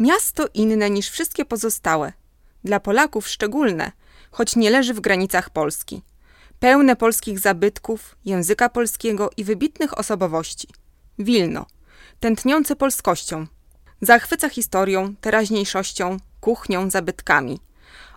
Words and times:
Miasto 0.00 0.46
inne 0.54 0.90
niż 0.90 1.10
wszystkie 1.10 1.44
pozostałe. 1.44 2.12
Dla 2.64 2.80
Polaków 2.80 3.28
szczególne, 3.28 3.92
choć 4.30 4.56
nie 4.56 4.70
leży 4.70 4.94
w 4.94 5.00
granicach 5.00 5.50
Polski. 5.50 6.02
Pełne 6.60 6.96
polskich 6.96 7.38
zabytków, 7.38 8.16
języka 8.24 8.68
polskiego 8.68 9.30
i 9.36 9.44
wybitnych 9.44 9.98
osobowości. 9.98 10.68
Wilno, 11.18 11.66
tętniące 12.20 12.76
polskością. 12.76 13.46
Zachwyca 14.00 14.48
historią, 14.48 15.14
teraźniejszością, 15.20 16.16
kuchnią, 16.40 16.90
zabytkami. 16.90 17.60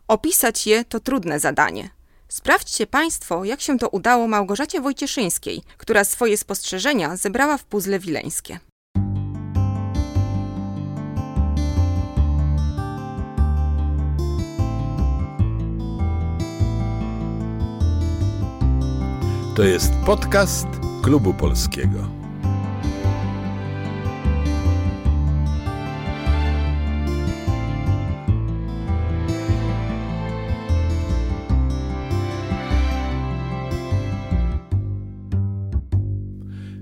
Opisać 0.08 0.68
je 0.68 0.86
to 0.86 1.00
trudne 1.00 1.40
zadanie. 1.40 1.90
Sprawdźcie 2.30 2.88
Państwo, 2.88 3.46
jak 3.46 3.62
się 3.62 3.80
to 3.80 3.90
udało 3.90 4.28
Małgorzacie 4.28 4.82
Wojcieszyńskiej, 4.82 5.64
która 5.78 6.04
swoje 6.04 6.38
spostrzeżenia 6.38 7.18
zebrała 7.18 7.58
w 7.58 7.64
puzzle 7.64 8.00
wileńskie. 8.00 8.60
To 19.56 19.64
jest 19.64 19.94
podcast 20.06 20.68
Klubu 21.04 21.34
Polskiego. 21.34 22.00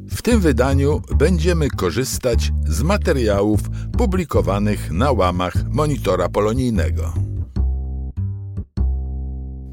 W 0.07 0.21
tym 0.21 0.39
wydaniu 0.39 1.01
będziemy 1.17 1.69
korzystać 1.69 2.51
z 2.67 2.83
materiałów 2.83 3.59
publikowanych 3.97 4.91
na 4.91 5.11
łamach 5.11 5.53
Monitora 5.69 6.29
Polonijnego. 6.29 7.13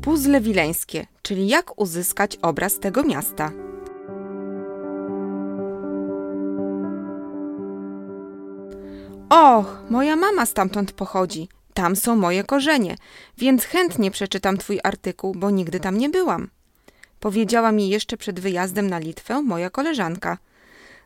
Puzzle 0.02 0.40
wileńskie, 0.40 1.06
czyli 1.28 1.48
jak 1.48 1.80
uzyskać 1.80 2.36
obraz 2.42 2.78
tego 2.78 3.02
miasta. 3.02 3.50
Och, 9.30 9.90
moja 9.90 10.16
mama 10.16 10.46
stamtąd 10.46 10.92
pochodzi. 10.92 11.48
Tam 11.74 11.96
są 11.96 12.16
moje 12.16 12.44
korzenie, 12.44 12.96
więc 13.38 13.64
chętnie 13.64 14.10
przeczytam 14.10 14.56
twój 14.56 14.80
artykuł, 14.82 15.34
bo 15.34 15.50
nigdy 15.50 15.80
tam 15.80 15.98
nie 15.98 16.08
byłam. 16.08 16.50
Powiedziała 17.20 17.72
mi 17.72 17.88
jeszcze 17.88 18.16
przed 18.16 18.40
wyjazdem 18.40 18.90
na 18.90 18.98
Litwę 18.98 19.42
moja 19.42 19.70
koleżanka. 19.70 20.38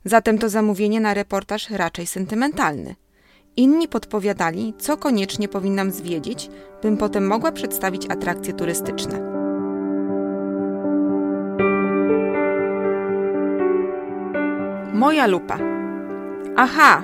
Zatem 0.04 0.38
to 0.38 0.48
zamówienie 0.48 1.00
na 1.00 1.14
reportaż 1.14 1.70
raczej 1.70 2.06
sentymentalny. 2.06 2.94
Inni 3.56 3.88
podpowiadali, 3.88 4.74
co 4.78 4.96
koniecznie 4.96 5.48
powinnam 5.48 5.90
zwiedzić, 5.90 6.50
bym 6.82 6.96
potem 6.96 7.26
mogła 7.26 7.52
przedstawić 7.52 8.10
atrakcje 8.10 8.52
turystyczne. 8.52 9.31
Moja 15.02 15.26
lupa. 15.26 15.58
Aha, 16.56 17.02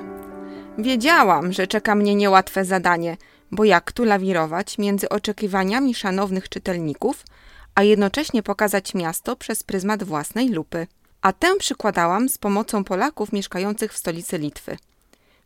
wiedziałam, 0.77 1.53
że 1.53 1.67
czeka 1.67 1.95
mnie 1.95 2.15
niełatwe 2.15 2.65
zadanie, 2.65 3.17
bo 3.51 3.63
jak 3.63 3.91
tu 3.91 4.03
lawirować 4.03 4.77
między 4.77 5.09
oczekiwaniami 5.09 5.95
szanownych 5.95 6.49
czytelników, 6.49 7.23
a 7.75 7.83
jednocześnie 7.83 8.43
pokazać 8.43 8.93
miasto 8.93 9.35
przez 9.35 9.63
pryzmat 9.63 10.03
własnej 10.03 10.49
lupy. 10.49 10.87
A 11.21 11.33
tę 11.33 11.55
przykładałam 11.57 12.29
z 12.29 12.37
pomocą 12.37 12.83
Polaków 12.83 13.33
mieszkających 13.33 13.93
w 13.93 13.97
stolicy 13.97 14.37
Litwy. 14.37 14.77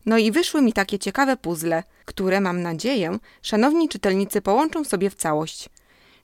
No 0.06 0.18
i 0.18 0.32
wyszły 0.32 0.62
mi 0.62 0.74
takie 0.74 1.00
ciekawe 1.00 1.38
puzzle, 1.38 1.84
które 2.06 2.42
mam 2.42 2.62
nadzieję, 2.62 3.18
szanowni 3.42 3.90
czytelnicy 3.90 4.42
połączą 4.42 4.84
sobie 4.84 5.10
w 5.10 5.16
całość. 5.16 5.70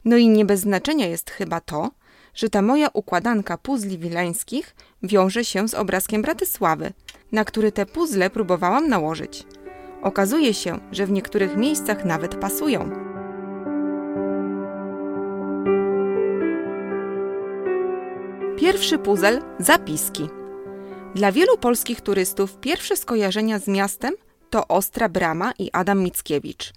No 0.05 0.17
i 0.17 0.29
nie 0.29 0.45
bez 0.45 0.59
znaczenia 0.59 1.07
jest 1.07 1.31
chyba 1.31 1.61
to, 1.61 1.91
że 2.33 2.49
ta 2.49 2.61
moja 2.61 2.89
układanka 2.93 3.57
puzli 3.57 3.97
wileńskich 3.97 4.75
wiąże 5.03 5.45
się 5.45 5.67
z 5.67 5.73
obrazkiem 5.73 6.21
Bratysławy, 6.21 6.93
na 7.31 7.45
który 7.45 7.71
te 7.71 7.85
puzzle 7.85 8.29
próbowałam 8.29 8.87
nałożyć. 8.87 9.45
Okazuje 10.01 10.53
się, 10.53 10.79
że 10.91 11.05
w 11.05 11.11
niektórych 11.11 11.55
miejscach 11.55 12.05
nawet 12.05 12.35
pasują. 12.35 12.89
Pierwszy 18.57 18.97
puzzle 18.97 19.41
zapiski. 19.59 20.29
Dla 21.15 21.31
wielu 21.31 21.57
polskich 21.57 22.01
turystów 22.01 22.57
pierwsze 22.57 22.97
skojarzenia 22.97 23.59
z 23.59 23.67
miastem 23.67 24.13
to 24.49 24.67
Ostra 24.67 25.09
Brama 25.09 25.51
i 25.59 25.69
Adam 25.73 26.03
Mickiewicz. 26.03 26.73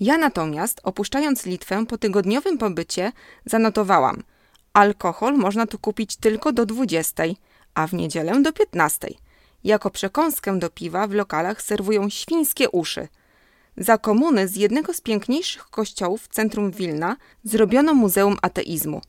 Ja 0.00 0.18
natomiast, 0.18 0.80
opuszczając 0.84 1.46
Litwę 1.46 1.86
po 1.86 1.98
tygodniowym 1.98 2.58
pobycie, 2.58 3.12
zanotowałam: 3.44 4.22
alkohol 4.72 5.36
można 5.36 5.66
tu 5.66 5.78
kupić 5.78 6.16
tylko 6.16 6.52
do 6.52 6.66
20, 6.66 7.22
a 7.74 7.86
w 7.86 7.94
niedzielę 7.94 8.42
do 8.42 8.52
15. 8.52 9.08
Jako 9.64 9.90
przekąskę 9.90 10.58
do 10.58 10.70
piwa 10.70 11.06
w 11.06 11.12
lokalach 11.12 11.62
serwują 11.62 12.08
świńskie 12.08 12.70
uszy. 12.70 13.08
Za 13.76 13.98
komuny 13.98 14.48
z 14.48 14.56
jednego 14.56 14.94
z 14.94 15.00
piękniejszych 15.00 15.64
kościołów 15.64 16.22
w 16.22 16.28
centrum 16.28 16.70
Wilna 16.70 17.16
zrobiono 17.44 17.94
Muzeum 17.94 18.36
Ateizmu. 18.42 19.00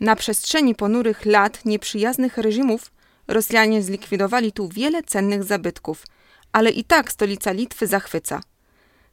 Na 0.00 0.16
przestrzeni 0.16 0.74
ponurych 0.74 1.26
lat 1.26 1.64
nieprzyjaznych 1.64 2.38
reżimów 2.38 2.90
Rosjanie 3.28 3.82
zlikwidowali 3.82 4.52
tu 4.52 4.68
wiele 4.68 5.02
cennych 5.02 5.44
zabytków, 5.44 6.06
ale 6.52 6.70
i 6.70 6.84
tak 6.84 7.12
stolica 7.12 7.52
Litwy 7.52 7.86
zachwyca. 7.86 8.40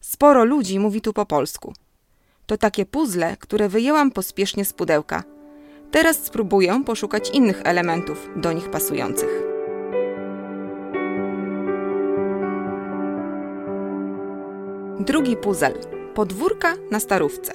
Sporo 0.02 0.46
ludzi 0.46 0.80
mówi 0.80 1.02
tu 1.02 1.14
po 1.14 1.26
polsku. 1.26 1.74
To 2.46 2.58
takie 2.58 2.86
puzzle, 2.86 3.38
które 3.38 3.70
wyjęłam 3.70 4.12
pospiesznie 4.12 4.66
z 4.66 4.74
pudełka. 4.74 5.24
Teraz 5.92 6.18
spróbuję 6.24 6.84
poszukać 6.86 7.30
innych 7.30 7.62
elementów 7.64 8.30
do 8.36 8.54
nich 8.54 8.70
pasujących. 8.70 9.30
Drugi 15.00 15.38
puzzle. 15.38 15.74
Podwórka 16.14 16.74
na 16.92 17.00
starówce. 17.00 17.54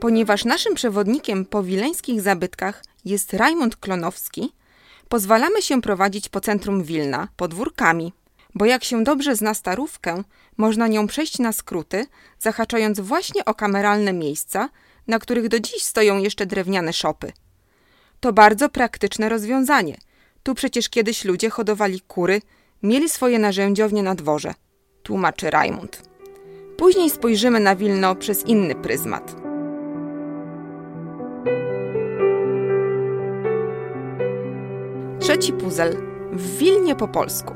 Ponieważ 0.00 0.44
naszym 0.44 0.74
przewodnikiem 0.74 1.44
po 1.44 1.62
wileńskich 1.62 2.20
zabytkach 2.20 2.84
jest 3.04 3.34
Rajmund 3.34 3.76
Klonowski, 3.76 4.52
pozwalamy 5.08 5.62
się 5.62 5.82
prowadzić 5.82 6.28
po 6.28 6.40
centrum 6.40 6.82
Wilna 6.82 7.28
podwórkami, 7.36 8.12
bo 8.54 8.64
jak 8.64 8.84
się 8.84 9.04
dobrze 9.04 9.36
zna 9.36 9.54
starówkę, 9.54 10.22
można 10.56 10.88
nią 10.88 11.06
przejść 11.06 11.38
na 11.38 11.52
skróty, 11.52 12.06
zahaczając 12.38 13.00
właśnie 13.00 13.44
o 13.44 13.54
kameralne 13.54 14.12
miejsca, 14.12 14.68
na 15.08 15.18
których 15.18 15.48
do 15.48 15.60
dziś 15.60 15.82
stoją 15.82 16.18
jeszcze 16.18 16.46
drewniane 16.46 16.92
szopy. 16.92 17.32
To 18.20 18.32
bardzo 18.32 18.68
praktyczne 18.68 19.28
rozwiązanie. 19.28 19.96
Tu 20.42 20.54
przecież 20.54 20.88
kiedyś 20.88 21.24
ludzie 21.24 21.50
hodowali 21.50 22.00
kury, 22.00 22.42
mieli 22.82 23.08
swoje 23.08 23.38
narzędziownie 23.38 24.02
na 24.02 24.14
dworze. 24.14 24.54
Tłumaczy 25.02 25.50
Rajmund. 25.50 26.02
Później 26.76 27.10
spojrzymy 27.10 27.60
na 27.60 27.76
Wilno 27.76 28.16
przez 28.16 28.46
inny 28.46 28.74
pryzmat. 28.74 29.36
Trzeci 35.20 35.52
puzzle. 35.52 35.96
W 36.32 36.58
Wilnie 36.58 36.96
po 36.96 37.08
polsku. 37.08 37.54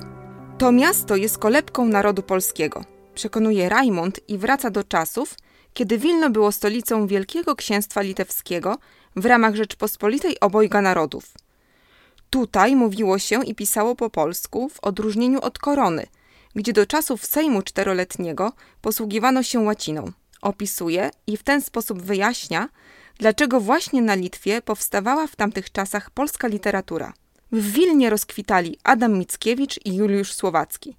To 0.59 0.73
miasto 0.73 1.17
jest 1.17 1.39
kolebką 1.39 1.85
narodu 1.85 2.23
polskiego. 2.23 2.85
Przekonuje 3.15 3.69
Rajmund 3.69 4.21
i 4.29 4.39
wraca 4.39 4.71
do 4.71 4.85
czasów, 4.85 5.35
kiedy 5.75 5.99
Wilno 5.99 6.31
było 6.31 6.53
stolicą 6.53 7.07
Wielkiego 7.07 7.57
Księstwa 7.57 8.03
Litewskiego 8.03 8.79
w 9.17 9.27
ramach 9.27 9.55
Rzeczpospolitej 9.55 10.41
Obojga 10.41 10.83
Narodów. 10.83 11.33
Tutaj 12.31 12.77
mówiło 12.77 13.19
się 13.19 13.45
i 13.45 13.55
pisało 13.55 13.97
po 13.97 14.11
polsku 14.11 14.69
w 14.69 14.81
odróżnieniu 14.81 15.41
od 15.41 15.59
korony, 15.59 16.07
gdzie 16.55 16.73
do 16.73 16.87
czasów 16.87 17.27
Sejmu 17.27 17.63
Czteroletniego 17.63 18.53
posługiwano 18.83 19.43
się 19.43 19.61
łaciną. 19.61 20.13
Opisuje 20.43 21.11
i 21.27 21.37
w 21.37 21.43
ten 21.43 21.63
sposób 21.63 22.03
wyjaśnia, 22.03 22.69
dlaczego 23.19 23.61
właśnie 23.61 24.03
na 24.03 24.15
Litwie 24.15 24.63
powstawała 24.63 25.27
w 25.27 25.37
tamtych 25.37 25.73
czasach 25.73 26.11
polska 26.11 26.49
literatura. 26.49 27.13
W 27.53 27.73
Wilnie 27.73 28.11
rozkwitali 28.11 28.79
Adam 28.85 29.19
Mickiewicz 29.19 29.81
i 29.85 29.95
Juliusz 29.95 30.33
Słowacki. 30.33 30.97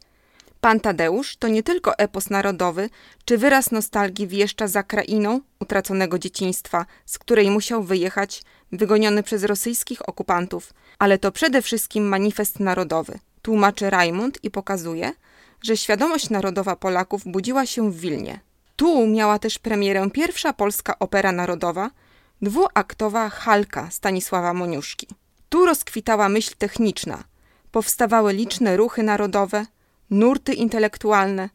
Pan 0.63 0.79
Tadeusz 0.79 1.35
to 1.37 1.47
nie 1.47 1.63
tylko 1.63 1.97
epos 1.97 2.29
narodowy, 2.29 2.89
czy 3.25 3.37
wyraz 3.37 3.71
nostalgii 3.71 4.27
wieszcza 4.27 4.67
za 4.67 4.83
krainą 4.83 5.41
utraconego 5.59 6.19
dzieciństwa, 6.19 6.85
z 7.05 7.19
której 7.19 7.51
musiał 7.51 7.83
wyjechać, 7.83 8.43
wygoniony 8.71 9.23
przez 9.23 9.43
rosyjskich 9.43 10.09
okupantów, 10.09 10.73
ale 10.99 11.17
to 11.17 11.31
przede 11.31 11.61
wszystkim 11.61 12.07
manifest 12.07 12.59
narodowy. 12.59 13.19
Tłumaczy 13.41 13.89
Rajmund 13.89 14.43
i 14.43 14.51
pokazuje, 14.51 15.13
że 15.61 15.77
świadomość 15.77 16.29
narodowa 16.29 16.75
Polaków 16.75 17.21
budziła 17.25 17.65
się 17.65 17.91
w 17.91 17.99
Wilnie. 17.99 18.39
Tu 18.75 19.07
miała 19.07 19.39
też 19.39 19.59
premierę 19.59 20.09
pierwsza 20.09 20.53
polska 20.53 20.99
opera 20.99 21.31
narodowa, 21.31 21.91
dwuaktowa 22.41 23.29
Halka 23.29 23.91
Stanisława 23.91 24.53
Moniuszki. 24.53 25.07
Tu 25.49 25.65
rozkwitała 25.65 26.29
myśl 26.29 26.55
techniczna, 26.57 27.23
powstawały 27.71 28.33
liczne 28.33 28.77
ruchy 28.77 29.03
narodowe, 29.03 29.65
nurty 30.09 30.53
intelektualne. 30.53 31.49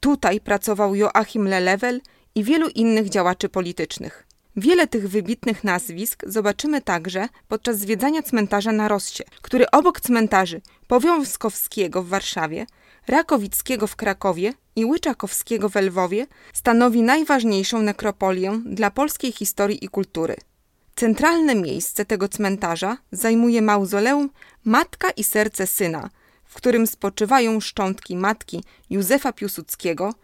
Tutaj 0.00 0.40
pracował 0.40 0.94
Joachim 0.94 1.48
Lelewel 1.48 2.00
i 2.34 2.44
wielu 2.44 2.68
innych 2.68 3.08
działaczy 3.08 3.48
politycznych. 3.48 4.26
Wiele 4.56 4.86
tych 4.86 5.08
wybitnych 5.08 5.64
nazwisk 5.64 6.22
zobaczymy 6.26 6.80
także 6.80 7.28
podczas 7.48 7.78
zwiedzania 7.78 8.22
cmentarza 8.22 8.72
na 8.72 8.88
Rossie, 8.88 9.22
który 9.42 9.70
obok 9.70 10.00
cmentarzy 10.00 10.60
Powiązkowskiego 10.86 12.02
w 12.02 12.08
Warszawie, 12.08 12.66
Rakowickiego 13.06 13.86
w 13.86 13.96
Krakowie 13.96 14.52
i 14.76 14.84
Łyczakowskiego 14.84 15.68
w 15.68 15.76
Lwowie 15.76 16.26
stanowi 16.52 17.02
najważniejszą 17.02 17.82
nekropolię 17.82 18.60
dla 18.64 18.90
polskiej 18.90 19.32
historii 19.32 19.84
i 19.84 19.88
kultury. 19.88 20.36
Centralne 20.96 21.54
miejsce 21.54 22.04
tego 22.04 22.28
cmentarza 22.28 22.96
zajmuje 23.12 23.62
mauzoleum 23.62 24.30
Matka 24.64 25.10
i 25.10 25.24
Serce 25.24 25.66
Syna, 25.66 26.10
w 26.50 26.54
którym 26.54 26.86
spoczywają 26.86 27.60
szczątki 27.60 28.16
matki 28.16 28.64
Józefa 28.90 29.32
Piłsudskiego, 29.32 30.14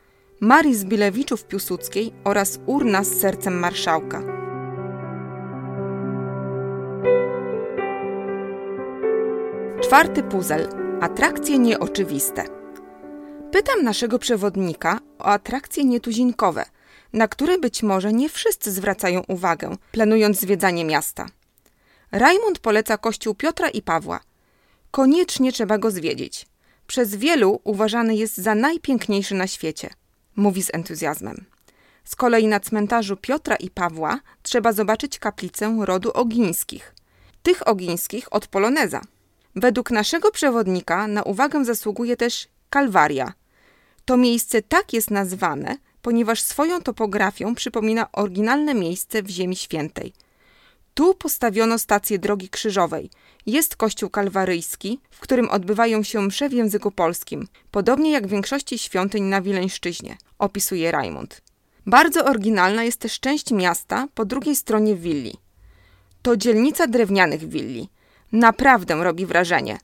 Marii 0.40 0.74
Zbilewiczów-Piłsudskiej 0.74 2.12
oraz 2.24 2.58
urna 2.66 3.04
z 3.04 3.20
sercem 3.20 3.58
marszałka. 3.58 4.22
Czwarty 9.82 10.22
puzzle. 10.22 10.68
Atrakcje 11.00 11.58
nieoczywiste. 11.58 12.44
Pytam 13.52 13.82
naszego 13.82 14.18
przewodnika 14.18 14.98
o 15.18 15.24
atrakcje 15.24 15.84
nietuzinkowe, 15.84 16.64
na 17.12 17.28
które 17.28 17.58
być 17.58 17.82
może 17.82 18.12
nie 18.12 18.28
wszyscy 18.28 18.72
zwracają 18.72 19.22
uwagę, 19.28 19.76
planując 19.92 20.40
zwiedzanie 20.40 20.84
miasta. 20.84 21.26
Rajmund 22.12 22.58
poleca 22.58 22.98
kościół 22.98 23.34
Piotra 23.34 23.68
i 23.68 23.82
Pawła. 23.82 24.20
Koniecznie 24.96 25.52
trzeba 25.52 25.78
go 25.78 25.90
zwiedzić. 25.90 26.46
Przez 26.86 27.16
wielu 27.16 27.60
uważany 27.64 28.16
jest 28.16 28.36
za 28.36 28.54
najpiękniejszy 28.54 29.34
na 29.34 29.46
świecie– 29.46 29.90
mówi 30.36 30.62
z 30.62 30.74
entuzjazmem. 30.74 31.44
Z 32.04 32.16
kolei 32.16 32.46
na 32.46 32.60
cmentarzu 32.60 33.16
Piotra 33.16 33.56
i 33.56 33.70
Pawła 33.70 34.20
trzeba 34.42 34.72
zobaczyć 34.72 35.18
kaplicę 35.18 35.76
rodu 35.80 36.10
Ogińskich. 36.14 36.94
Tych 37.42 37.68
Ogińskich 37.68 38.32
od 38.32 38.46
Poloneza. 38.46 39.00
Według 39.56 39.90
naszego 39.90 40.30
przewodnika 40.30 41.06
na 41.06 41.22
uwagę 41.22 41.64
zasługuje 41.64 42.16
też 42.16 42.48
Kalwaria. 42.70 43.32
To 44.04 44.16
miejsce 44.16 44.62
tak 44.62 44.92
jest 44.92 45.10
nazwane, 45.10 45.76
ponieważ 46.02 46.42
swoją 46.42 46.82
topografią 46.82 47.54
przypomina 47.54 48.12
oryginalne 48.12 48.74
miejsce 48.74 49.22
w 49.22 49.28
Ziemi 49.28 49.56
Świętej. 49.56 50.12
Tu 50.96 51.14
postawiono 51.14 51.78
stację 51.78 52.18
drogi 52.18 52.48
krzyżowej. 52.48 53.10
Jest 53.46 53.76
kościół 53.76 54.10
kalwaryjski, 54.10 55.00
w 55.10 55.20
którym 55.20 55.50
odbywają 55.50 56.02
się 56.02 56.20
msze 56.20 56.48
w 56.48 56.52
języku 56.52 56.90
polskim, 56.90 57.48
podobnie 57.70 58.10
jak 58.10 58.26
w 58.26 58.30
większości 58.30 58.78
świątyń 58.78 59.22
na 59.24 59.40
Wileńszczyźnie 59.42 60.16
opisuje 60.38 60.90
Raimund. 60.92 61.42
Bardzo 61.86 62.24
oryginalna 62.24 62.84
jest 62.84 63.00
też 63.00 63.20
część 63.20 63.50
miasta 63.50 64.08
po 64.14 64.24
drugiej 64.24 64.56
stronie 64.56 64.96
willi. 64.96 65.34
To 66.22 66.36
dzielnica 66.36 66.86
drewnianych 66.86 67.48
willi. 67.48 67.88
Naprawdę 68.32 69.04
robi 69.04 69.26
wrażenie. 69.26 69.78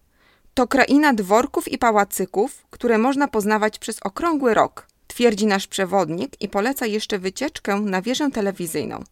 To 0.54 0.68
kraina 0.68 1.12
dworków 1.14 1.68
i 1.68 1.78
pałacyków, 1.78 2.66
które 2.70 2.98
można 2.98 3.28
poznawać 3.28 3.78
przez 3.78 3.98
okrągły 4.02 4.54
rok, 4.54 4.86
twierdzi 5.06 5.46
nasz 5.46 5.66
przewodnik 5.66 6.40
i 6.40 6.48
poleca 6.48 6.86
jeszcze 6.86 7.18
wycieczkę 7.18 7.80
na 7.80 8.02
wieżę 8.02 8.30
telewizyjną. 8.30 9.04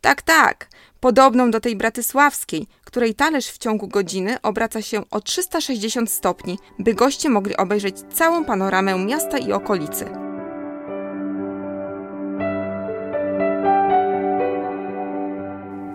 Tak, 0.00 0.22
tak, 0.22 0.68
podobną 1.00 1.50
do 1.50 1.60
tej 1.60 1.76
bratysławskiej, 1.76 2.66
której 2.84 3.14
talerz 3.14 3.46
w 3.46 3.58
ciągu 3.58 3.88
godziny 3.88 4.40
obraca 4.42 4.82
się 4.82 5.10
o 5.10 5.20
360 5.20 6.10
stopni, 6.10 6.58
by 6.78 6.94
goście 6.94 7.28
mogli 7.28 7.56
obejrzeć 7.56 7.96
całą 8.12 8.44
panoramę 8.44 8.98
miasta 8.98 9.38
i 9.38 9.52
okolicy. 9.52 10.04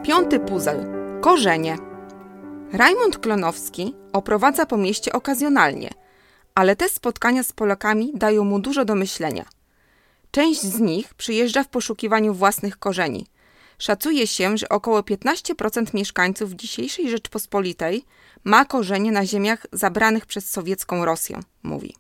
Piąty 0.04 0.40
puzzle. 0.40 0.86
Korzenie. 1.22 1.78
Rajmund 2.74 3.18
Klonowski 3.18 3.96
oprowadza 4.14 4.66
po 4.66 4.78
mieście 4.78 5.14
okazjonalnie, 5.14 5.90
ale 6.56 6.76
te 6.76 6.90
spotkania 6.90 7.44
z 7.44 7.54
Polakami 7.54 8.12
dają 8.16 8.44
mu 8.44 8.60
dużo 8.60 8.86
do 8.86 8.96
myślenia. 8.96 9.46
Część 10.32 10.62
z 10.62 10.80
nich 10.80 11.14
przyjeżdża 11.14 11.64
w 11.64 11.68
poszukiwaniu 11.68 12.34
własnych 12.34 12.80
korzeni. 12.80 13.26
Szacuje 13.80 14.28
się, 14.28 14.58
że 14.58 14.70
około 14.70 15.02
15% 15.02 15.94
mieszkańców 15.94 16.52
dzisiejszej 16.52 17.10
Rzeczpospolitej 17.10 18.06
ma 18.44 18.66
korzenie 18.66 19.12
na 19.12 19.26
ziemiach 19.26 19.68
zabranych 19.72 20.26
przez 20.26 20.50
sowiecką 20.50 21.06
Rosję, 21.06 21.40
mówi. 21.64 21.96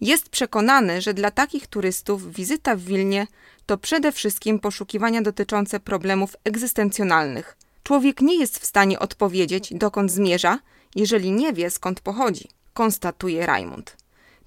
Jest 0.00 0.28
przekonany, 0.28 1.00
że 1.00 1.14
dla 1.14 1.30
takich 1.30 1.66
turystów 1.66 2.32
wizyta 2.34 2.76
w 2.76 2.80
Wilnie 2.80 3.26
to 3.66 3.78
przede 3.78 4.12
wszystkim 4.12 4.58
poszukiwania 4.58 5.22
dotyczące 5.22 5.80
problemów 5.80 6.36
egzystencjonalnych. 6.44 7.56
Człowiek 7.82 8.20
nie 8.20 8.38
jest 8.38 8.58
w 8.58 8.66
stanie 8.66 8.98
odpowiedzieć, 8.98 9.74
dokąd 9.74 10.10
zmierza, 10.10 10.58
jeżeli 10.94 11.32
nie 11.32 11.52
wie, 11.52 11.70
skąd 11.70 12.00
pochodzi, 12.00 12.48
konstatuje 12.74 13.46
Raimund. 13.46 13.96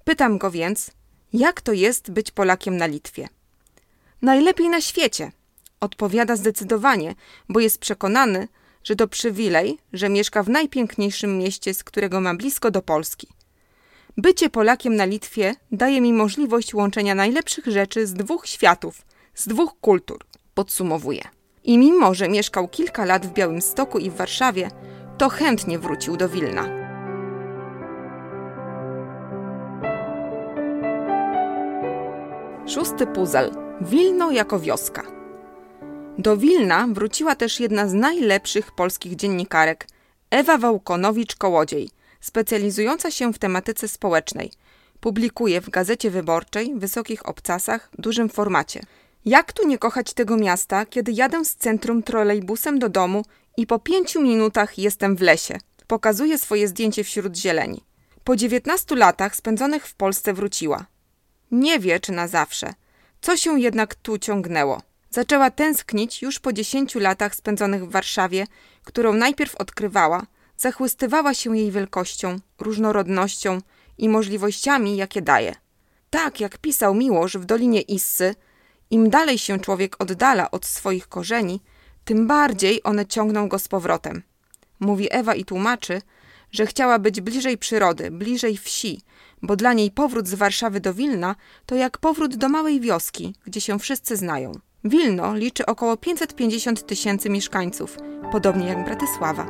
Pytam 0.04 0.38
go 0.38 0.52
więc, 0.52 0.92
jak 1.34 1.62
to 1.62 1.74
jest 1.74 2.12
być 2.12 2.32
Polakiem 2.32 2.78
na 2.78 2.86
Litwie? 2.86 3.28
Najlepiej 4.22 4.70
na 4.70 4.82
świecie, 4.82 5.32
odpowiada 5.86 6.36
zdecydowanie, 6.36 7.16
bo 7.50 7.60
jest 7.60 7.78
przekonany, 7.78 8.48
że 8.84 8.96
to 8.96 9.08
przywilej, 9.08 9.78
że 9.94 10.10
mieszka 10.10 10.44
w 10.44 10.50
najpiękniejszym 10.50 11.38
mieście, 11.38 11.74
z 11.74 11.84
którego 11.84 12.22
ma 12.22 12.36
blisko 12.36 12.72
do 12.72 12.82
Polski. 12.82 13.28
Bycie 14.18 14.50
Polakiem 14.50 14.96
na 14.96 15.06
Litwie 15.06 15.56
daje 15.72 16.02
mi 16.02 16.14
możliwość 16.14 16.74
łączenia 16.74 17.16
najlepszych 17.16 17.66
rzeczy 17.66 18.08
z 18.08 18.14
dwóch 18.14 18.48
światów, 18.48 19.06
z 19.34 19.48
dwóch 19.48 19.74
kultur, 19.82 20.26
podsumowuje. 20.54 21.22
I 21.64 21.78
mimo, 21.78 22.14
że 22.14 22.30
mieszkał 22.30 22.68
kilka 22.68 23.06
lat 23.06 23.26
w 23.26 23.34
Białymstoku 23.34 24.00
i 24.00 24.10
w 24.10 24.16
Warszawie, 24.16 24.70
to 25.18 25.30
chętnie 25.30 25.80
wrócił 25.80 26.18
do 26.18 26.30
Wilna. 26.30 26.86
Szósty 32.68 33.08
puzzle. 33.08 33.52
Wilno 33.82 34.32
jako 34.32 34.60
wioska. 34.60 35.04
Do 36.18 36.38
Wilna 36.38 36.88
wróciła 36.88 37.36
też 37.36 37.60
jedna 37.60 37.88
z 37.88 37.94
najlepszych 37.94 38.72
polskich 38.72 39.16
dziennikarek, 39.16 39.88
Ewa 40.30 40.58
Wałkonowicz-Kołodziej, 40.58 41.88
specjalizująca 42.22 43.12
się 43.12 43.34
w 43.34 43.40
tematyce 43.40 43.88
społecznej. 43.88 44.52
Publikuje 45.00 45.62
w 45.62 45.70
Gazecie 45.70 46.12
Wyborczej, 46.12 46.74
Wysokich 46.76 47.30
Obcasach, 47.30 47.90
dużym 47.98 48.30
formacie. 48.30 48.82
Jak 49.26 49.54
tu 49.54 49.68
nie 49.68 49.78
kochać 49.78 50.14
tego 50.14 50.38
miasta, 50.38 50.86
kiedy 50.86 51.12
jadę 51.12 51.46
z 51.46 51.56
centrum 51.56 52.04
trolejbusem 52.04 52.80
do 52.80 52.90
domu 52.90 53.26
i 53.58 53.68
po 53.68 53.80
pięciu 53.80 54.22
minutach 54.22 54.78
jestem 54.78 55.16
w 55.16 55.22
lesie? 55.22 55.58
Pokazuje 55.88 56.38
swoje 56.38 56.68
zdjęcie 56.68 57.04
wśród 57.04 57.38
zieleni. 57.38 57.84
Po 58.24 58.36
dziewiętnastu 58.36 58.96
latach 58.96 59.36
spędzonych 59.36 59.88
w 59.88 59.96
Polsce 59.96 60.34
wróciła. 60.34 60.86
Nie 61.52 61.80
wie, 61.80 62.00
czy 62.00 62.12
na 62.12 62.28
zawsze. 62.28 62.74
Co 63.22 63.38
się 63.38 63.60
jednak 63.60 63.96
tu 63.96 64.18
ciągnęło? 64.18 64.82
Zaczęła 65.16 65.52
tęsknić 65.52 66.22
już 66.22 66.40
po 66.40 66.54
dziesięciu 66.54 67.00
latach 67.00 67.36
spędzonych 67.36 67.86
w 67.86 67.92
Warszawie, 67.92 68.48
którą 68.84 69.14
najpierw 69.14 69.56
odkrywała, 69.56 70.26
zachłystywała 70.58 71.34
się 71.34 71.58
jej 71.58 71.72
wielkością, 71.72 72.40
różnorodnością 72.60 73.62
i 73.98 74.10
możliwościami, 74.10 74.98
jakie 74.98 75.22
daje. 75.22 75.56
Tak 76.10 76.40
jak 76.40 76.58
pisał 76.58 76.96
Miłosz 76.96 77.38
w 77.38 77.46
Dolinie 77.46 77.82
Issy, 77.82 78.36
im 78.92 79.10
dalej 79.10 79.38
się 79.38 79.60
człowiek 79.60 79.96
oddala 80.00 80.52
od 80.52 80.66
swoich 80.66 81.08
korzeni, 81.08 81.62
tym 82.06 82.28
bardziej 82.28 82.82
one 82.84 83.06
ciągną 83.06 83.48
go 83.48 83.60
z 83.60 83.68
powrotem. 83.68 84.24
Mówi 84.80 85.08
Ewa 85.12 85.36
i 85.36 85.46
tłumaczy, 85.46 86.02
że 86.52 86.66
chciała 86.66 87.00
być 87.00 87.22
bliżej 87.22 87.58
przyrody, 87.58 88.12
bliżej 88.12 88.58
wsi, 88.58 89.02
bo 89.42 89.56
dla 89.56 89.74
niej 89.74 89.92
powrót 89.92 90.28
z 90.28 90.34
Warszawy 90.34 90.80
do 90.80 90.94
Wilna 90.94 91.36
to 91.66 91.76
jak 91.76 91.98
powrót 91.98 92.36
do 92.36 92.50
małej 92.50 92.80
wioski, 92.80 93.36
gdzie 93.46 93.62
się 93.62 93.80
wszyscy 93.80 94.16
znają. 94.18 94.52
Wilno 94.86 95.36
liczy 95.36 95.66
około 95.66 95.98
550 95.98 96.86
tysięcy 96.86 97.30
mieszkańców, 97.30 97.98
podobnie 98.32 98.68
jak 98.68 98.86
Bratysława. 98.86 99.46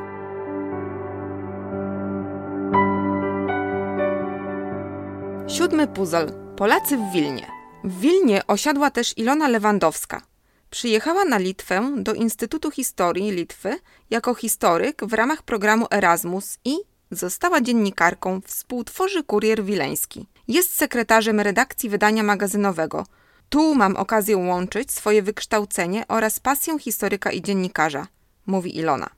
Siódmy 5.48 5.88
puzzle. 5.88 6.28
Polacy 6.58 6.98
w 6.98 7.12
Wilnie. 7.14 7.48
W 7.84 8.00
Wilnie 8.00 8.48
osiadła 8.48 8.92
też 8.92 9.18
Ilona 9.18 9.48
Lewandowska. 9.48 10.22
Przyjechała 10.70 11.26
na 11.26 11.38
Litwę 11.38 11.92
do 11.98 12.14
Instytutu 12.14 12.72
Historii 12.72 13.32
Litwy 13.32 13.80
jako 14.10 14.34
historyk 14.34 15.06
w 15.06 15.14
ramach 15.14 15.44
programu 15.44 15.88
Erasmus 15.92 16.58
i 16.66 16.76
została 17.12 17.62
dziennikarką, 17.62 18.42
współtworzy 18.46 19.24
Kurier 19.24 19.64
Wileński. 19.64 20.28
Jest 20.48 20.76
sekretarzem 20.76 21.40
redakcji 21.40 21.90
wydania 21.90 22.24
magazynowego. 22.24 23.06
Tu 23.50 23.76
mam 23.76 23.96
okazję 23.96 24.38
łączyć 24.38 24.92
swoje 24.92 25.22
wykształcenie 25.22 26.08
oraz 26.08 26.40
pasję 26.40 26.80
historyka 26.80 27.32
i 27.32 27.42
dziennikarza, 27.42 28.08
mówi 28.46 28.78
Ilona. 28.78 29.10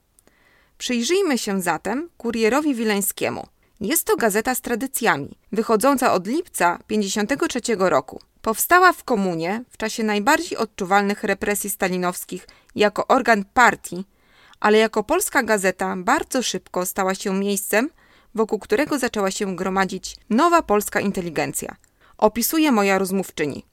Przyjrzyjmy 0.78 1.38
się 1.38 1.62
zatem 1.62 2.08
kurierowi 2.16 2.74
wileńskiemu. 2.74 3.46
Jest 3.80 4.04
to 4.04 4.16
gazeta 4.16 4.54
z 4.54 4.60
tradycjami, 4.60 5.38
wychodząca 5.52 6.12
od 6.12 6.26
lipca 6.26 6.78
53 6.86 7.60
roku. 7.78 8.20
Powstała 8.42 8.92
w 8.92 9.04
komunie 9.04 9.64
w 9.70 9.76
czasie 9.76 10.02
najbardziej 10.04 10.58
odczuwalnych 10.58 11.24
represji 11.24 11.70
stalinowskich 11.70 12.46
jako 12.74 13.06
organ 13.06 13.44
partii, 13.54 14.04
ale 14.60 14.78
jako 14.78 15.04
polska 15.04 15.42
gazeta 15.42 15.94
bardzo 15.96 16.42
szybko 16.42 16.86
stała 16.86 17.14
się 17.14 17.34
miejscem, 17.34 17.90
wokół 18.34 18.58
którego 18.58 18.98
zaczęła 18.98 19.30
się 19.30 19.56
gromadzić 19.56 20.16
nowa 20.30 20.62
polska 20.62 21.00
inteligencja. 21.00 21.76
Opisuje 22.18 22.72
moja 22.72 22.98
rozmówczyni. 22.98 23.67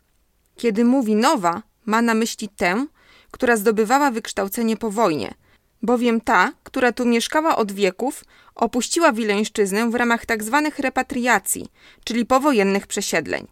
Kiedy 0.56 0.86
mówi 0.86 1.16
nowa, 1.16 1.62
ma 1.86 2.02
na 2.02 2.14
myśli 2.14 2.50
tę, 2.50 2.86
która 3.32 3.58
zdobywała 3.58 4.12
wykształcenie 4.12 4.78
po 4.78 4.92
wojnie, 4.92 5.34
bowiem 5.82 6.22
ta, 6.22 6.52
która 6.64 6.92
tu 6.92 7.06
mieszkała 7.06 7.56
od 7.56 7.72
wieków, 7.72 8.24
opuściła 8.56 9.12
Wileńszczyznę 9.12 9.90
w 9.90 9.96
ramach 9.96 10.26
tzw. 10.26 10.62
Tak 10.64 10.80
repatriacji, 10.80 11.68
czyli 12.04 12.26
powojennych 12.26 12.88
przesiedleń. 12.88 13.48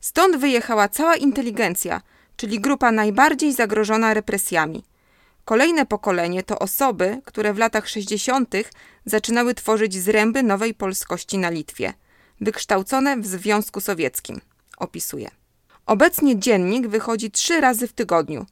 Stąd 0.00 0.36
wyjechała 0.36 0.88
cała 0.88 1.16
inteligencja, 1.16 2.00
czyli 2.36 2.60
grupa 2.60 2.92
najbardziej 2.92 3.52
zagrożona 3.52 4.14
represjami. 4.14 4.84
Kolejne 5.44 5.86
pokolenie 5.86 6.42
to 6.42 6.58
osoby, 6.58 7.20
które 7.24 7.54
w 7.54 7.58
latach 7.58 7.88
60. 7.88 8.54
zaczynały 9.04 9.54
tworzyć 9.54 9.94
zręby 9.94 10.42
nowej 10.42 10.74
polskości 10.74 11.38
na 11.38 11.50
Litwie, 11.50 11.92
wykształcone 12.40 13.16
w 13.16 13.26
Związku 13.26 13.80
Sowieckim, 13.80 14.40
opisuje. 14.78 15.43
Obecnie 15.86 16.38
dziennik 16.38 16.86
wychodzi 16.86 17.30
trzy 17.30 17.60
razy 17.60 17.88
w 17.88 17.92
tygodniu. 17.92 18.46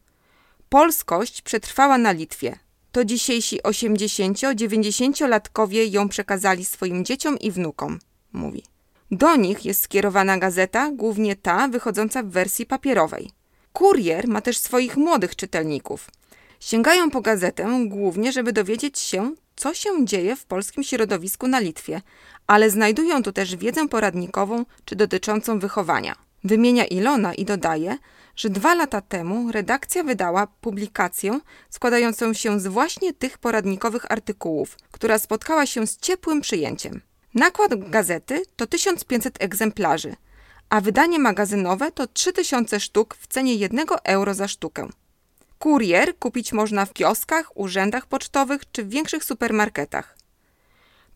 Polskość 0.69 1.43
przetrwała 1.43 1.99
na 1.99 2.13
Litwie. 2.13 2.59
To 2.93 3.05
dzisiejsi 3.05 3.61
80-90-latkowie 3.61 5.93
ją 5.93 6.09
przekazali 6.09 6.65
swoim 6.65 7.05
dzieciom 7.05 7.39
i 7.39 7.51
wnukom, 7.51 7.99
mówi. 8.33 8.65
Do 9.11 9.37
nich 9.37 9.65
jest 9.65 9.83
skierowana 9.83 10.39
gazeta, 10.39 10.91
głównie 10.91 11.37
ta 11.37 11.69
wychodząca 11.69 12.23
w 12.23 12.27
wersji 12.27 12.67
papierowej. 12.67 13.31
Kurier 13.73 14.29
ma 14.29 14.41
też 14.41 14.59
swoich 14.59 14.97
młodych 14.97 15.37
czytelników. 15.37 16.11
Sięgają 16.61 17.11
po 17.11 17.21
gazetę 17.21 17.85
głównie, 17.87 18.33
żeby 18.33 18.53
dowiedzieć 18.53 18.99
się, 18.99 19.35
co 19.57 19.75
się 19.75 20.07
dzieje 20.07 20.37
w 20.37 20.45
polskim 20.45 20.85
środowisku 20.85 21.49
na 21.49 21.61
Litwie, 21.61 22.03
ale 22.47 22.71
znajdują 22.71 23.23
tu 23.23 23.33
też 23.33 23.57
wiedzę 23.57 23.89
poradnikową 23.89 24.65
czy 24.85 24.97
dotyczącą 24.97 25.59
wychowania. 25.59 26.32
Wymienia 26.45 26.85
Ilona 26.85 27.35
i 27.35 27.45
dodaje, 27.45 27.99
że 28.37 28.51
dwa 28.51 28.75
lata 28.75 29.01
temu 29.01 29.53
redakcja 29.53 30.03
wydała 30.03 30.47
publikację 30.47 31.41
składającą 31.71 32.33
się 32.33 32.61
z 32.61 32.67
właśnie 32.67 33.13
tych 33.13 33.39
poradnikowych 33.39 34.13
artykułów, 34.13 34.77
która 34.91 35.19
spotkała 35.19 35.67
się 35.67 35.87
z 35.87 35.97
ciepłym 35.97 36.41
przyjęciem. 36.41 37.01
Nakład 37.35 37.91
gazety 37.91 38.43
to 38.57 38.67
1500 38.67 39.43
egzemplarzy, 39.43 40.17
a 40.71 40.81
wydanie 40.81 41.19
magazynowe 41.19 41.93
to 41.93 42.07
3000 42.07 42.81
sztuk 42.81 43.15
w 43.15 43.27
cenie 43.27 43.55
1 43.55 43.87
euro 44.05 44.35
za 44.35 44.49
sztukę. 44.49 44.89
Kurier 45.59 46.19
kupić 46.19 46.53
można 46.53 46.87
w 46.87 46.93
kioskach, 46.93 47.57
urzędach 47.57 48.07
pocztowych 48.07 48.71
czy 48.73 48.85
w 48.85 48.89
większych 48.89 49.25
supermarketach. 49.25 50.22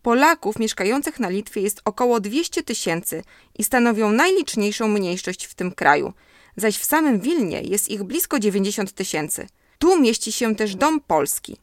Polaków 0.07 0.59
mieszkających 0.59 1.21
na 1.21 1.29
Litwie 1.29 1.61
jest 1.61 1.81
około 1.85 2.21
200 2.21 2.63
tysięcy 2.63 3.23
i 3.59 3.65
stanowią 3.65 4.13
najliczniejszą 4.13 4.89
mniejszość 4.89 5.45
w 5.45 5.55
tym 5.55 5.73
kraju, 5.73 6.13
zaś 6.57 6.79
w 6.79 6.85
samym 6.85 7.21
Wilnie 7.21 7.63
jest 7.63 7.89
ich 7.89 8.03
blisko 8.03 8.39
90 8.39 8.93
tysięcy. 8.93 9.47
Tu 9.79 10.01
mieści 10.01 10.33
się 10.33 10.57
też 10.57 10.75
Dom 10.75 11.01
Polski. 11.01 11.57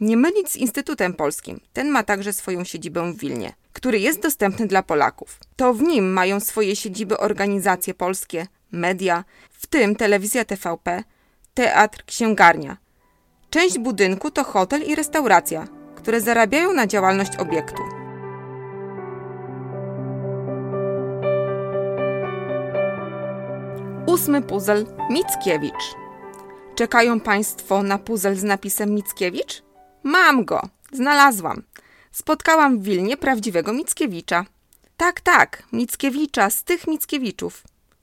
Nie 0.00 0.16
mylić 0.16 0.50
z 0.50 0.56
Instytutem 0.56 1.14
Polskim, 1.14 1.60
ten 1.72 1.88
ma 1.88 2.02
także 2.02 2.32
swoją 2.32 2.64
siedzibę 2.64 3.12
w 3.12 3.18
Wilnie, 3.18 3.52
który 3.72 3.98
jest 3.98 4.20
dostępny 4.20 4.66
dla 4.66 4.82
Polaków. 4.82 5.38
To 5.56 5.74
w 5.74 5.82
nim 5.82 6.12
mają 6.12 6.40
swoje 6.40 6.76
siedziby 6.76 7.18
organizacje 7.18 7.94
polskie, 7.94 8.46
media, 8.72 9.24
w 9.50 9.66
tym 9.66 9.96
telewizja 9.96 10.44
TVP, 10.44 11.04
teatr, 11.54 12.04
księgarnia. 12.04 12.76
Część 13.50 13.78
budynku 13.78 14.30
to 14.30 14.44
hotel 14.44 14.82
i 14.82 14.94
restauracja, 14.94 15.79
które 16.00 16.20
zarabiają 16.20 16.72
na 16.72 16.86
działalność 16.86 17.36
obiektu. 17.36 17.82
Ósmy 24.06 24.42
puzzle 24.42 24.84
Mickiewicz. 25.10 25.94
Czekają 26.74 27.20
Państwo 27.20 27.82
na 27.82 27.98
puzzle 27.98 28.36
z 28.36 28.42
napisem 28.42 28.94
Mickiewicz? 28.94 29.62
Mam 30.02 30.44
go! 30.44 30.60
Znalazłam. 30.92 31.62
Spotkałam 32.12 32.78
w 32.78 32.82
Wilnie 32.82 33.16
prawdziwego 33.16 33.72
Mickiewicza. 33.72 34.44
Tak, 34.96 35.20
tak, 35.20 35.62
Mickiewicza, 35.72 36.50
z 36.50 36.64
tych 36.64 36.86
Mickiewiczów. 36.86 37.62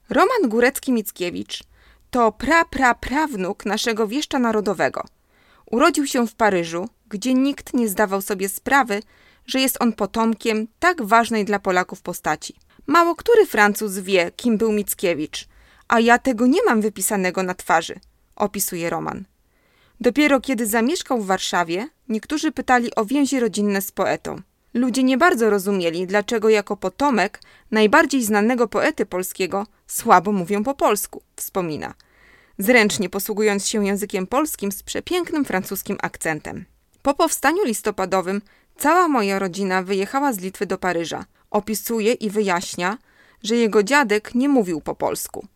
Roman 0.09 0.49
Górecki-Mickiewicz 0.49 1.63
to 2.11 2.31
pra-pra-prawnuk 2.31 3.65
naszego 3.65 4.07
wieszcza 4.07 4.39
narodowego. 4.39 5.03
Urodził 5.71 6.07
się 6.07 6.27
w 6.27 6.35
Paryżu, 6.35 6.89
gdzie 7.09 7.33
nikt 7.33 7.73
nie 7.73 7.89
zdawał 7.89 8.21
sobie 8.21 8.49
sprawy, 8.49 9.01
że 9.45 9.59
jest 9.59 9.77
on 9.81 9.93
potomkiem 9.93 10.67
tak 10.79 11.03
ważnej 11.03 11.45
dla 11.45 11.59
Polaków 11.59 12.01
postaci. 12.01 12.53
Mało 12.87 13.15
który 13.15 13.45
Francuz 13.45 13.99
wie, 13.99 14.31
kim 14.35 14.57
był 14.57 14.71
Mickiewicz, 14.71 15.47
a 15.87 15.99
ja 15.99 16.19
tego 16.19 16.47
nie 16.47 16.63
mam 16.63 16.81
wypisanego 16.81 17.43
na 17.43 17.53
twarzy, 17.53 17.99
opisuje 18.35 18.89
Roman. 18.89 19.23
Dopiero 19.99 20.41
kiedy 20.41 20.67
zamieszkał 20.67 21.21
w 21.21 21.25
Warszawie, 21.25 21.89
niektórzy 22.09 22.51
pytali 22.51 22.95
o 22.95 23.05
więzi 23.05 23.39
rodzinne 23.39 23.81
z 23.81 23.91
poetą. 23.91 24.41
Ludzie 24.73 25.03
nie 25.03 25.17
bardzo 25.17 25.49
rozumieli, 25.49 26.07
dlaczego 26.07 26.49
jako 26.49 26.77
potomek 26.77 27.41
najbardziej 27.71 28.23
znanego 28.23 28.67
poety 28.67 29.05
polskiego 29.05 29.67
słabo 29.87 30.31
mówią 30.31 30.63
po 30.63 30.73
polsku, 30.73 31.21
wspomina, 31.35 31.93
zręcznie 32.57 33.09
posługując 33.09 33.67
się 33.67 33.85
językiem 33.85 34.27
polskim 34.27 34.71
z 34.71 34.83
przepięknym 34.83 35.45
francuskim 35.45 35.97
akcentem. 36.01 36.65
Po 37.07 37.13
powstaniu 37.13 37.63
listopadowym 37.63 38.41
cała 38.77 39.07
moja 39.07 39.39
rodzina 39.39 39.83
wyjechała 39.83 40.33
z 40.33 40.39
Litwy 40.39 40.65
do 40.65 40.77
Paryża. 40.77 41.25
Opisuje 41.51 42.13
i 42.13 42.29
wyjaśnia, 42.29 42.97
że 43.43 43.55
jego 43.55 43.83
dziadek 43.83 44.35
nie 44.35 44.49
mówił 44.49 44.81
po 44.81 44.95
polsku. 44.95 45.47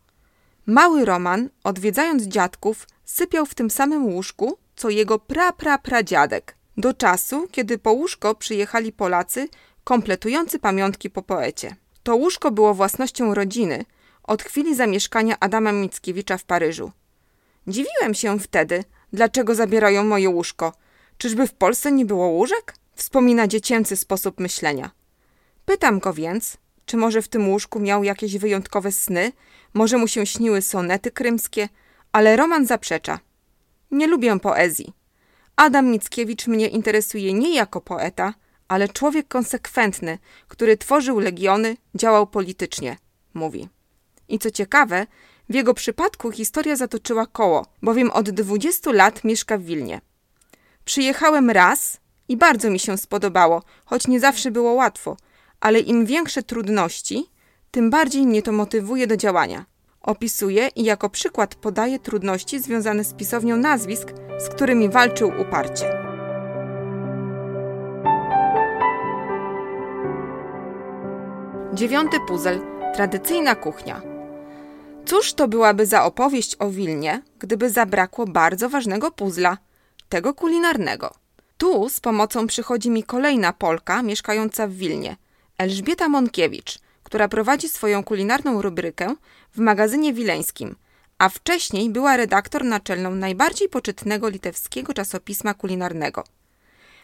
Mały 0.66 1.04
Roman, 1.04 1.48
odwiedzając 1.64 2.22
dziadków, 2.22 2.86
sypiał 3.04 3.46
w 3.46 3.54
tym 3.54 3.70
samym 3.70 4.06
łóżku, 4.06 4.58
co 4.76 4.90
jego 4.90 5.18
pra-pra-pradziadek, 5.18 6.42
do 6.76 6.94
czasu, 6.94 7.48
kiedy 7.50 7.78
po 7.78 7.92
łóżko 7.92 8.34
przyjechali 8.34 8.92
Polacy, 8.92 9.48
kompletujący 9.84 10.58
pamiątki 10.58 11.10
po 11.10 11.22
poecie. 11.22 11.76
To 12.02 12.16
łóżko 12.16 12.50
było 12.50 12.74
własnością 12.74 13.34
rodziny 13.34 13.84
od 14.22 14.42
chwili 14.42 14.74
zamieszkania 14.74 15.36
Adama 15.40 15.72
Mickiewicza 15.72 16.38
w 16.38 16.44
Paryżu. 16.44 16.92
Dziwiłem 17.66 18.14
się 18.14 18.38
wtedy, 18.38 18.84
dlaczego 19.12 19.54
zabierają 19.54 20.04
moje 20.04 20.30
łóżko. 20.30 20.72
Czyżby 21.22 21.46
w 21.46 21.54
Polsce 21.54 21.92
nie 21.92 22.04
było 22.04 22.26
łóżek? 22.26 22.74
Wspomina 22.94 23.46
dziecięcy 23.46 23.96
sposób 23.96 24.40
myślenia. 24.40 24.90
Pytam 25.64 25.98
go 25.98 26.12
więc, 26.12 26.56
czy 26.86 26.96
może 26.96 27.22
w 27.22 27.28
tym 27.28 27.48
łóżku 27.48 27.80
miał 27.80 28.04
jakieś 28.04 28.38
wyjątkowe 28.38 28.92
sny, 28.92 29.32
może 29.74 29.98
mu 29.98 30.08
się 30.08 30.26
śniły 30.26 30.62
sonety 30.62 31.10
krymskie, 31.10 31.68
ale 32.12 32.36
Roman 32.36 32.66
zaprzecza. 32.66 33.18
Nie 33.90 34.06
lubię 34.06 34.40
poezji. 34.40 34.92
Adam 35.56 35.86
Mickiewicz 35.90 36.46
mnie 36.46 36.68
interesuje 36.68 37.32
nie 37.32 37.54
jako 37.54 37.80
poeta, 37.80 38.34
ale 38.68 38.88
człowiek 38.88 39.28
konsekwentny, 39.28 40.18
który 40.48 40.76
tworzył 40.76 41.18
legiony, 41.18 41.76
działał 41.94 42.26
politycznie, 42.26 42.96
mówi. 43.34 43.68
I 44.28 44.38
co 44.38 44.50
ciekawe, 44.50 45.06
w 45.48 45.54
jego 45.54 45.74
przypadku 45.74 46.30
historia 46.30 46.76
zatoczyła 46.76 47.26
koło, 47.26 47.66
bowiem 47.82 48.10
od 48.10 48.30
20 48.30 48.92
lat 48.92 49.24
mieszka 49.24 49.58
w 49.58 49.62
Wilnie. 49.62 50.00
Przyjechałem 50.84 51.50
raz 51.50 52.00
i 52.28 52.36
bardzo 52.36 52.70
mi 52.70 52.78
się 52.78 52.98
spodobało, 52.98 53.62
choć 53.84 54.08
nie 54.08 54.20
zawsze 54.20 54.50
było 54.50 54.72
łatwo, 54.72 55.16
ale 55.60 55.80
im 55.80 56.06
większe 56.06 56.42
trudności, 56.42 57.26
tym 57.70 57.90
bardziej 57.90 58.26
mnie 58.26 58.42
to 58.42 58.52
motywuje 58.52 59.06
do 59.06 59.16
działania. 59.16 59.64
Opisuje 60.00 60.68
i 60.76 60.84
jako 60.84 61.10
przykład 61.10 61.54
podaje 61.54 61.98
trudności 61.98 62.60
związane 62.60 63.04
z 63.04 63.14
pisownią 63.14 63.56
nazwisk, 63.56 64.12
z 64.38 64.48
którymi 64.48 64.88
walczył 64.88 65.32
uparcie. 65.40 66.12
Dziewiąty 71.72 72.16
puzzle. 72.28 72.60
Tradycyjna 72.94 73.54
kuchnia. 73.54 74.02
Cóż 75.04 75.32
to 75.32 75.48
byłaby 75.48 75.86
za 75.86 76.04
opowieść 76.04 76.56
o 76.58 76.70
Wilnie, 76.70 77.22
gdyby 77.38 77.70
zabrakło 77.70 78.26
bardzo 78.26 78.68
ważnego 78.68 79.10
puzla, 79.10 79.58
tego 80.12 80.34
kulinarnego. 80.34 81.14
Tu 81.58 81.88
z 81.88 82.00
pomocą 82.00 82.46
przychodzi 82.46 82.90
mi 82.90 83.04
kolejna 83.04 83.52
Polka 83.52 84.02
mieszkająca 84.02 84.66
w 84.66 84.72
Wilnie, 84.72 85.16
Elżbieta 85.58 86.08
Monkiewicz, 86.08 86.78
która 87.02 87.28
prowadzi 87.28 87.68
swoją 87.68 88.04
kulinarną 88.04 88.62
rubrykę 88.62 89.14
w 89.54 89.58
magazynie 89.58 90.12
wileńskim, 90.12 90.76
a 91.18 91.28
wcześniej 91.28 91.90
była 91.90 92.16
redaktor 92.16 92.64
naczelną 92.64 93.14
najbardziej 93.14 93.68
poczytnego 93.68 94.28
litewskiego 94.28 94.94
czasopisma 94.94 95.54
kulinarnego. 95.54 96.24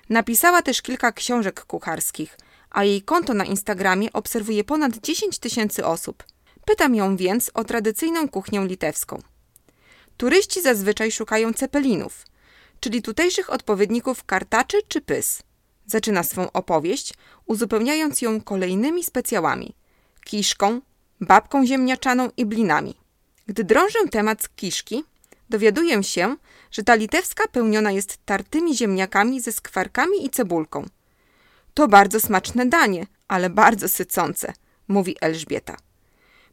Napisała 0.09 0.63
też 0.63 0.83
kilka 0.83 1.13
książek 1.13 1.65
kucharskich, 1.65 2.39
a 2.71 2.85
jej 2.85 3.03
konto 3.03 3.35
na 3.35 3.45
Instagramie 3.45 4.13
obserwuje 4.13 4.65
ponad 4.65 4.97
10 4.97 5.39
tysięcy 5.39 5.87
osób. 5.87 6.25
Pytam 6.65 6.95
ją 6.95 7.17
więc 7.17 7.51
o 7.55 7.65
tradycyjną 7.65 8.29
kuchnię 8.29 8.67
litewską. 8.67 9.23
Turyści 10.17 10.63
zazwyczaj 10.63 11.13
szukają 11.13 11.53
cepelinów, 11.53 12.25
czyli 12.81 13.03
tutejszych 13.03 13.51
odpowiedników 13.51 14.25
kartaczy 14.25 14.79
czy 14.89 15.01
pys. 15.01 15.43
Zaczyna 15.87 16.23
swą 16.23 16.53
opowieść, 16.53 17.15
uzupełniając 17.47 18.23
ją 18.23 18.41
kolejnymi 18.41 19.05
specjałami: 19.05 19.75
kiszką, 20.25 20.81
babką 21.21 21.67
ziemniaczaną 21.67 22.31
i 22.37 22.47
blinami. 22.47 22.95
Gdy 23.47 23.65
drążę 23.65 23.99
temat 24.11 24.49
kiszki, 24.57 25.05
dowiaduję 25.51 26.05
się, 26.05 26.37
że 26.71 26.83
ta 26.83 26.95
litewska 26.95 27.49
pełniona 27.49 27.93
jest 27.93 28.19
tartymi 28.25 28.77
ziemniakami 28.77 29.41
ze 29.41 29.53
skwarkami 29.53 30.27
i 30.27 30.31
cebulką. 30.31 30.87
To 31.75 31.89
bardzo 31.89 32.21
smaczne 32.21 32.67
danie, 32.67 33.07
ale 33.29 33.51
bardzo 33.51 33.89
sycące, 33.89 34.53
mówi 34.89 35.17
Elżbieta. 35.21 35.77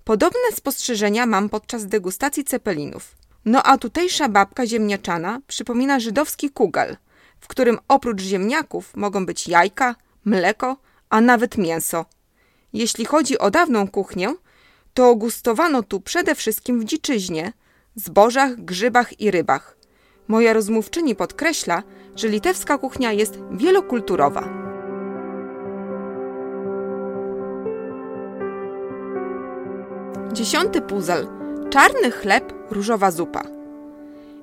Podobne 0.04 0.52
spostrzeżenia 0.56 1.26
mam 1.26 1.50
podczas 1.50 1.86
degustacji 1.86 2.44
cepelinów. 2.44 3.16
No 3.46 3.64
a 3.64 3.78
tutejsza 3.78 4.30
babka 4.30 4.66
ziemniaczana 4.66 5.42
przypomina 5.48 6.00
żydowski 6.00 6.50
kugal, 6.50 6.98
w 7.40 7.48
którym 7.48 7.78
oprócz 7.88 8.22
ziemniaków 8.22 8.96
mogą 8.96 9.26
być 9.26 9.48
jajka, 9.48 9.96
mleko, 10.26 10.78
a 11.10 11.22
nawet 11.22 11.58
mięso. 11.58 12.06
Jeśli 12.74 13.06
chodzi 13.06 13.40
o 13.40 13.52
dawną 13.52 13.88
kuchnię, 13.88 14.36
to 14.94 15.16
gustowano 15.16 15.84
tu 15.84 16.02
przede 16.02 16.36
wszystkim 16.36 16.80
w 16.80 16.86
dziczyźnie, 16.86 17.54
zbożach, 17.96 18.56
grzybach 18.56 19.20
i 19.20 19.32
rybach. 19.32 19.78
Moja 20.28 20.54
rozmówczyni 20.54 21.16
podkreśla, 21.16 21.84
że 22.16 22.28
litewska 22.28 22.78
kuchnia 22.78 23.12
jest 23.12 23.40
wielokulturowa. 23.52 24.50
Dziesiąty 30.34 30.82
puzzle. 30.82 31.45
Czarny 31.76 32.12
chleb, 32.12 32.54
różowa 32.70 33.12
zupa. 33.12 33.44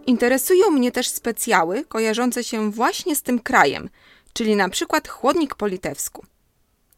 Interesują 0.06 0.70
mnie 0.70 0.92
też 0.92 1.08
specjały 1.08 1.84
kojarzące 1.84 2.44
się 2.44 2.70
właśnie 2.70 3.16
z 3.16 3.22
tym 3.22 3.40
krajem, 3.40 3.88
czyli 4.32 4.56
na 4.56 4.68
przykład 4.68 5.08
chłodnik 5.08 5.54
po 5.54 5.66
litewsku. 5.66 6.26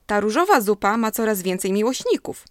Ta 0.06 0.20
różowa 0.20 0.60
zupa 0.60 0.96
ma 0.96 1.10
coraz 1.10 1.42
więcej 1.42 1.72
miłośników. 1.72 2.44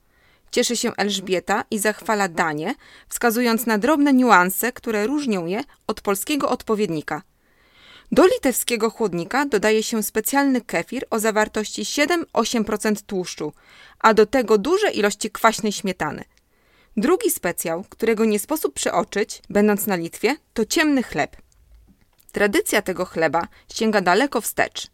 Cieszy 0.51 0.77
się 0.77 0.95
Elżbieta 0.97 1.63
i 1.71 1.79
zachwala 1.79 2.27
danie, 2.27 2.75
wskazując 3.09 3.65
na 3.65 3.77
drobne 3.77 4.13
niuanse, 4.13 4.71
które 4.71 5.07
różnią 5.07 5.45
je 5.45 5.63
od 5.87 6.01
polskiego 6.01 6.49
odpowiednika. 6.49 7.21
Do 8.11 8.27
litewskiego 8.27 8.89
chłodnika 8.89 9.45
dodaje 9.45 9.83
się 9.83 10.03
specjalny 10.03 10.61
kefir 10.61 11.05
o 11.09 11.19
zawartości 11.19 11.83
7-8% 11.83 13.01
tłuszczu, 13.05 13.53
a 13.99 14.13
do 14.13 14.25
tego 14.25 14.57
duże 14.57 14.91
ilości 14.91 15.31
kwaśnej 15.31 15.71
śmietany. 15.71 16.23
Drugi 16.97 17.31
specjał, 17.31 17.85
którego 17.89 18.25
nie 18.25 18.39
sposób 18.39 18.73
przeoczyć, 18.73 19.41
będąc 19.49 19.87
na 19.87 19.95
Litwie, 19.95 20.35
to 20.53 20.65
ciemny 20.65 21.03
chleb. 21.03 21.35
Tradycja 22.31 22.81
tego 22.81 23.05
chleba 23.05 23.47
sięga 23.73 24.01
daleko 24.01 24.41
wstecz. 24.41 24.87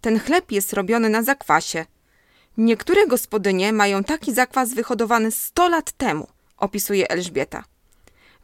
Ten 0.00 0.20
chleb 0.20 0.52
jest 0.52 0.72
robiony 0.72 1.08
na 1.08 1.22
zakwasie. 1.22 1.86
Niektóre 2.56 3.06
gospodynie 3.06 3.72
mają 3.72 4.04
taki 4.04 4.34
zakwas 4.34 4.74
wyhodowany 4.74 5.30
100 5.30 5.68
lat 5.68 5.92
temu, 5.92 6.26
opisuje 6.56 7.10
Elżbieta. 7.10 7.64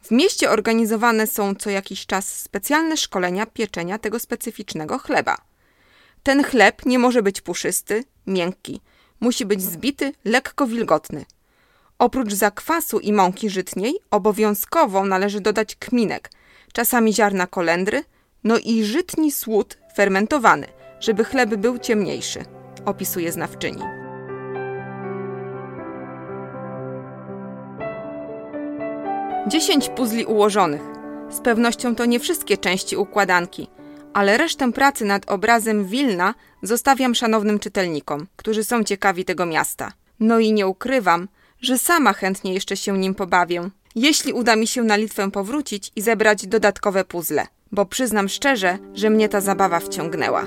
W 0.01 0.11
mieście 0.11 0.49
organizowane 0.49 1.27
są 1.27 1.55
co 1.55 1.69
jakiś 1.69 2.05
czas 2.05 2.39
specjalne 2.39 2.97
szkolenia 2.97 3.45
pieczenia 3.45 3.99
tego 3.99 4.19
specyficznego 4.19 4.99
chleba. 4.99 5.37
Ten 6.23 6.43
chleb 6.43 6.85
nie 6.85 6.99
może 6.99 7.23
być 7.23 7.41
puszysty, 7.41 8.03
miękki, 8.27 8.81
musi 9.19 9.45
być 9.45 9.61
zbity, 9.61 10.13
lekko 10.25 10.67
wilgotny. 10.67 11.25
Oprócz 12.01 12.33
zakwasu 12.33 12.99
i 12.99 13.13
mąki 13.13 13.49
żytniej 13.49 13.95
obowiązkowo 14.11 15.05
należy 15.05 15.41
dodać 15.41 15.75
kminek, 15.75 16.31
czasami 16.73 17.13
ziarna 17.13 17.47
kolendry, 17.47 18.03
no 18.43 18.57
i 18.57 18.83
żytni 18.83 19.31
słód 19.31 19.77
fermentowany, 19.95 20.67
żeby 20.99 21.23
chleb 21.23 21.55
był 21.55 21.79
ciemniejszy, 21.79 22.45
opisuje 22.85 23.31
znawczyni. 23.31 23.81
Dziesięć 29.47 29.89
puzli 29.89 30.25
ułożonych. 30.25 30.81
Z 31.29 31.39
pewnością 31.39 31.95
to 31.95 32.05
nie 32.05 32.19
wszystkie 32.19 32.57
części 32.57 32.97
układanki, 32.97 33.67
ale 34.13 34.37
resztę 34.37 34.71
pracy 34.71 35.05
nad 35.05 35.31
obrazem 35.31 35.85
Wilna 35.85 36.33
zostawiam 36.61 37.15
szanownym 37.15 37.59
czytelnikom, 37.59 38.27
którzy 38.35 38.63
są 38.63 38.83
ciekawi 38.83 39.25
tego 39.25 39.45
miasta. 39.45 39.91
No 40.19 40.39
i 40.39 40.53
nie 40.53 40.67
ukrywam, 40.67 41.27
że 41.61 41.77
sama 41.77 42.13
chętnie 42.13 42.53
jeszcze 42.53 42.77
się 42.77 42.97
nim 42.97 43.15
pobawię, 43.15 43.69
jeśli 43.95 44.33
uda 44.33 44.55
mi 44.55 44.67
się 44.67 44.83
na 44.83 44.95
Litwę 44.95 45.31
powrócić 45.31 45.91
i 45.95 46.01
zebrać 46.01 46.47
dodatkowe 46.47 47.05
puzzle, 47.05 47.47
bo 47.71 47.85
przyznam 47.85 48.29
szczerze, 48.29 48.77
że 48.93 49.09
mnie 49.09 49.29
ta 49.29 49.41
zabawa 49.41 49.79
wciągnęła. 49.79 50.45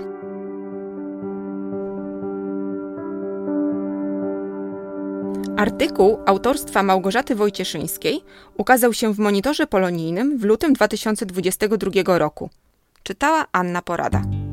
Artykuł 5.56 6.18
autorstwa 6.26 6.82
Małgorzaty 6.82 7.34
Wojcieszyńskiej 7.34 8.20
ukazał 8.56 8.92
się 8.92 9.14
w 9.14 9.18
monitorze 9.18 9.66
polonijnym 9.66 10.38
w 10.38 10.44
lutym 10.44 10.72
2022 10.72 12.18
roku. 12.18 12.50
Czytała 13.02 13.46
Anna 13.52 13.82
Porada. 13.82 14.43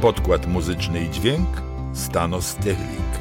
Podkład 0.00 0.46
muzyczny 0.46 1.04
i 1.04 1.10
dźwięk 1.10 1.48
Stanos 1.92 2.54
Technik. 2.54 3.20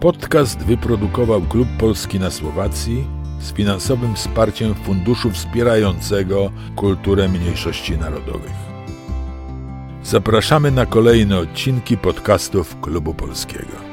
Podcast 0.00 0.58
wyprodukował 0.58 1.42
Klub 1.42 1.68
Polski 1.78 2.20
na 2.20 2.30
Słowacji 2.30 3.04
z 3.40 3.52
finansowym 3.52 4.14
wsparciem 4.14 4.74
Funduszu 4.74 5.30
Wspierającego 5.30 6.50
Kulturę 6.76 7.28
Mniejszości 7.28 7.98
Narodowych. 7.98 8.56
Zapraszamy 10.02 10.70
na 10.70 10.86
kolejne 10.86 11.38
odcinki 11.38 11.96
podcastów 11.96 12.80
Klubu 12.80 13.14
Polskiego. 13.14 13.85